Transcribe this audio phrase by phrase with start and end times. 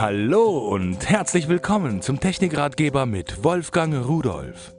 [0.00, 4.72] Hallo und herzlich willkommen zum Technikratgeber mit Wolfgang Rudolf.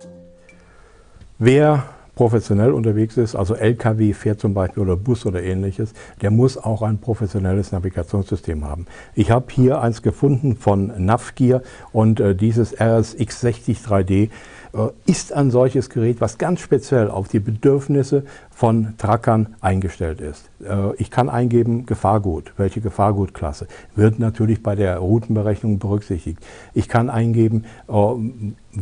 [1.38, 6.58] Wer professionell unterwegs ist, also LKW fährt zum Beispiel oder Bus oder ähnliches, der muss
[6.58, 8.88] auch ein professionelles Navigationssystem haben.
[9.16, 11.62] Ich habe hier eins gefunden von Navgear
[11.94, 14.32] und äh, dieses RSX60 3D
[14.74, 20.50] äh, ist ein solches Gerät, was ganz speziell auf die Bedürfnisse von Trackern eingestellt ist.
[20.62, 26.40] Äh, ich kann eingeben Gefahrgut, welche Gefahrgutklasse, wird natürlich bei der Routenberechnung berücksichtigt.
[26.74, 27.94] Ich kann eingeben, äh,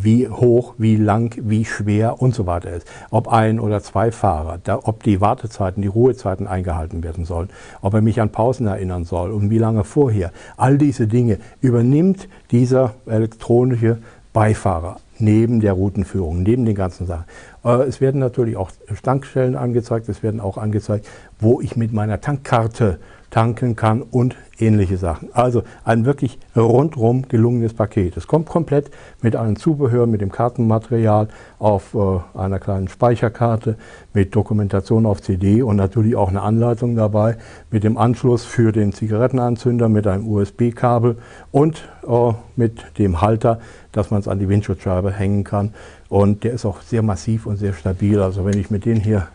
[0.04, 2.88] wie hoch, wie lang, wie schwer und so weiter ist.
[3.10, 7.50] Ob ein oder zwei Fahrer, ob die Wartezeiten, die Ruhezeiten eingehalten werden sollen,
[7.82, 10.32] ob er mich an Pausen erinnern soll und wie lange vorher.
[10.58, 14.00] All diese Dinge übernimmt dieser elektronische
[14.34, 17.26] Beifahrer neben der Routenführung, neben den ganzen Sachen.
[17.64, 18.72] Äh, es werden natürlich auch
[19.02, 21.08] Tankstellen angezeigt, es werden auch angezeigt,
[21.40, 25.30] wo ich mit meiner Tankkarte tanken kann und ähnliche Sachen.
[25.34, 28.18] Also ein wirklich rundrum gelungenes Paket.
[28.18, 28.90] Es kommt komplett
[29.22, 31.28] mit einem Zubehör, mit dem Kartenmaterial
[31.60, 33.76] auf äh, einer kleinen Speicherkarte,
[34.14, 37.38] mit Dokumentation auf CD und natürlich auch eine Anleitung dabei,
[37.70, 41.18] mit dem Anschluss für den Zigarettenanzünder, mit einem USB-Kabel
[41.52, 43.60] und äh, mit dem Halter,
[43.92, 45.74] dass man es an die Windschutzscheibe hängen kann.
[46.10, 48.22] Und der ist auch sehr massiv und sehr stabil.
[48.22, 49.28] Also wenn ich mit den hier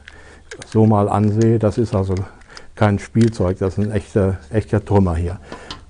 [0.66, 2.14] so mal ansehe, das ist also
[2.74, 5.38] kein Spielzeug, das ist ein echter, echter Trümmer hier.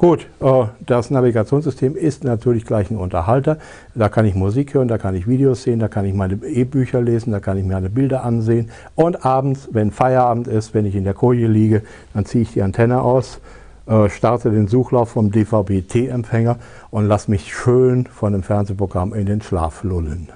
[0.02, 3.58] Gut, äh, das Navigationssystem ist natürlich gleich ein Unterhalter.
[3.94, 7.00] Da kann ich Musik hören, da kann ich Videos sehen, da kann ich meine E-Bücher
[7.00, 8.70] lesen, da kann ich meine Bilder ansehen.
[8.97, 11.83] Und abends, wenn Feierabend ist, wenn ich in der Koje liege,
[12.14, 13.41] dann ziehe ich die Antenne aus,
[13.86, 16.56] äh, starte den Suchlauf vom DVB-T-Empfänger
[16.91, 20.30] und lasse mich schön von dem Fernsehprogramm in den Schlaf lullen.